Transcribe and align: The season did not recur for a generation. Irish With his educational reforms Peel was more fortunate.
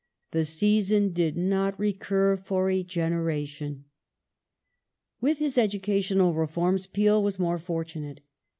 The 0.31 0.45
season 0.45 1.13
did 1.13 1.37
not 1.37 1.79
recur 1.79 2.35
for 2.35 2.71
a 2.71 2.81
generation. 2.81 3.67
Irish 3.83 5.21
With 5.21 5.37
his 5.37 5.59
educational 5.59 6.33
reforms 6.33 6.87
Peel 6.87 7.21
was 7.21 7.37
more 7.37 7.59
fortunate. 7.59 8.21